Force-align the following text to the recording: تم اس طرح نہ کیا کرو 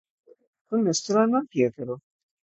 تم 0.71 0.81
اس 0.89 0.99
طرح 1.05 1.23
نہ 1.25 1.39
کیا 1.51 1.67
کرو 1.75 1.95